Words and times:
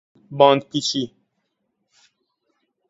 باندپیچی 0.37 1.03